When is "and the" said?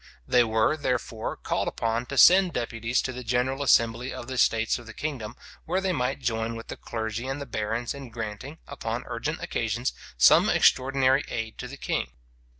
7.27-7.45